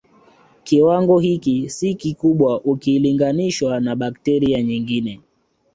Kiwango 0.63 1.19
hiki 1.19 1.69
si 1.69 1.95
kikubwa 1.95 2.61
ukilinganishwa 2.61 3.79
na 3.79 3.95
bakteria 3.95 4.63
nyingine 4.63 5.21